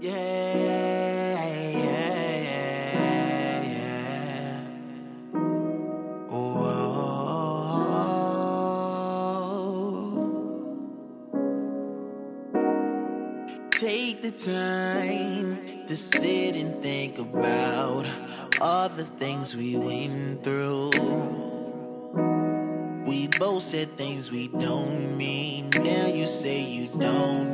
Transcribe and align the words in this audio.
Yeah, 0.00 0.12
yeah, 0.14 1.62
yeah, 3.62 4.64
oh. 6.30 6.40
Take 13.72 14.22
the 14.22 14.30
time 14.32 15.58
to 15.86 15.96
sit 15.96 16.56
and 16.56 16.74
think 16.76 17.18
about 17.18 18.06
all 18.60 18.88
the 18.88 19.04
things 19.04 19.56
we 19.56 19.76
went 19.76 20.44
through. 20.44 20.90
We 23.06 23.28
both 23.38 23.64
said 23.64 23.90
things 23.98 24.30
we 24.32 24.48
don't 24.48 25.16
mean. 25.18 25.70
Now 25.70 26.06
you 26.08 26.26
say 26.26 26.62
you 26.62 26.88
don't 26.88 27.49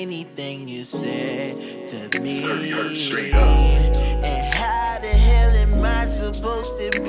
anything 0.00 0.66
you 0.66 0.82
said 0.84 1.86
to 1.86 2.20
me. 2.22 2.42
And 4.24 4.54
how 4.54 4.98
the 4.98 5.08
hell 5.08 5.50
am 5.50 5.84
I 5.84 6.06
supposed 6.06 6.80
to 6.80 6.99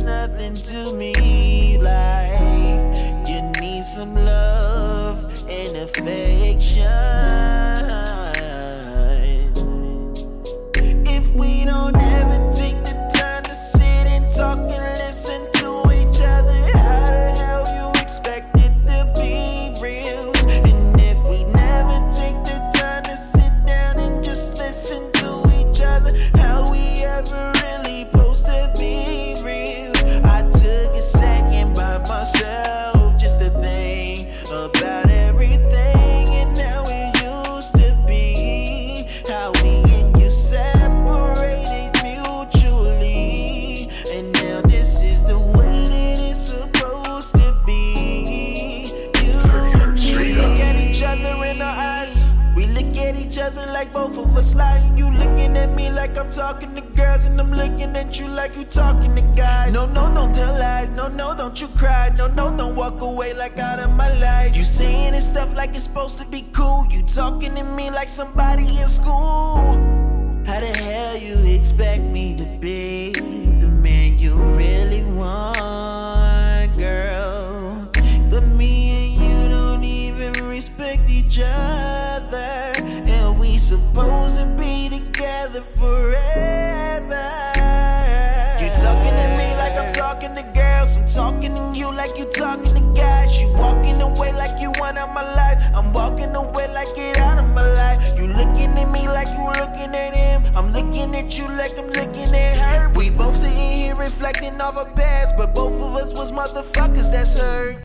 nothing 0.00 0.54
to 0.54 0.92
me? 0.92 1.78
Like 1.78 3.28
you 3.28 3.42
need 3.60 3.84
some 3.84 4.14
love 4.14 4.81
each 53.32 53.38
other 53.38 53.64
like 53.72 53.90
both 53.92 54.18
of 54.18 54.36
us 54.36 54.54
lying. 54.54 54.96
You 54.96 55.10
looking 55.10 55.56
at 55.56 55.74
me 55.74 55.90
like 55.90 56.18
I'm 56.18 56.30
talking 56.30 56.74
to 56.74 56.82
girls, 56.96 57.24
and 57.26 57.40
I'm 57.40 57.50
looking 57.50 57.96
at 57.96 58.18
you 58.20 58.28
like 58.28 58.54
you 58.56 58.64
talking 58.64 59.14
to 59.14 59.22
guys. 59.34 59.72
No, 59.72 59.86
no, 59.86 60.12
don't 60.14 60.34
tell 60.34 60.52
lies. 60.52 60.90
No, 60.90 61.08
no, 61.08 61.34
don't 61.36 61.58
you 61.60 61.68
cry. 61.68 62.10
No, 62.18 62.26
no, 62.28 62.54
don't 62.56 62.76
walk 62.76 63.00
away 63.00 63.32
like 63.32 63.58
out 63.58 63.78
of 63.78 63.96
my 63.96 64.12
life. 64.20 64.54
You 64.54 64.64
saying 64.64 65.12
this 65.12 65.28
stuff 65.28 65.56
like 65.56 65.70
it's 65.70 65.84
supposed 65.84 66.18
to 66.18 66.26
be 66.26 66.44
cool. 66.52 66.86
You 66.90 67.02
talking 67.02 67.54
to 67.54 67.64
me 67.64 67.90
like 67.90 68.08
somebody 68.08 68.68
in 68.78 68.86
school. 68.86 69.80
How 70.44 70.60
the 70.60 70.76
hell 70.76 71.16
you 71.16 71.38
expect 71.58 72.02
me 72.02 72.36
to 72.36 72.44
be 72.60 73.12
the 73.12 73.68
man 73.68 74.18
you 74.18 74.34
really 74.34 75.04
want, 75.04 76.76
girl? 76.76 77.88
But 78.28 78.44
me 78.58 78.72
and 78.98 79.12
you 79.22 79.48
don't 79.48 79.84
even 79.84 80.32
respect 80.48 81.08
each 81.08 81.38
other, 81.38 81.81
supposed 83.72 84.36
to 84.36 84.46
be 84.60 84.90
together 84.90 85.62
forever. 85.62 87.28
You 88.60 88.68
talking 88.84 89.16
to 89.16 89.28
me 89.40 89.48
like 89.56 89.76
I'm 89.80 89.92
talking 89.94 90.34
to 90.36 90.44
girls. 90.52 90.96
I'm 90.98 91.06
talking 91.08 91.54
to 91.54 91.72
you 91.74 91.88
like 91.94 92.18
you 92.18 92.26
talking 92.32 92.74
to 92.74 92.84
guys. 92.94 93.40
You 93.40 93.48
walking 93.54 93.98
away 94.02 94.32
like 94.32 94.60
you 94.60 94.72
one 94.76 94.98
of 94.98 95.08
my 95.14 95.22
life. 95.22 95.58
I'm 95.74 95.90
walking 95.94 96.34
away 96.36 96.68
like 96.74 96.94
get 96.94 97.16
out 97.16 97.38
of 97.38 97.48
my 97.54 97.66
life. 97.74 98.00
You 98.18 98.26
looking 98.26 98.76
at 98.76 98.90
me 98.92 99.08
like 99.08 99.28
you 99.28 99.46
looking 99.62 99.94
at 99.94 100.14
him. 100.14 100.42
I'm 100.54 100.70
looking 100.72 101.14
at 101.16 101.38
you 101.38 101.48
like 101.48 101.72
I'm 101.78 101.86
looking 101.86 102.34
at 102.34 102.58
her. 102.58 102.92
We 102.92 103.08
both 103.08 103.36
sitting 103.36 103.76
here 103.78 103.94
reflecting 103.94 104.60
off 104.60 104.76
our 104.76 104.92
past, 104.92 105.34
but 105.38 105.54
both 105.54 105.72
of 105.72 105.96
us 105.96 106.12
was 106.12 106.30
motherfuckers 106.30 107.10
that's 107.10 107.38
hurt. 107.38 107.76